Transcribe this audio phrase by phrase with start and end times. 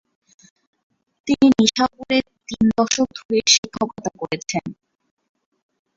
[1.27, 2.17] তিনি নিশাপুরে
[2.47, 4.65] তিন দশক ধরে শিক্ষকতা করেছেন।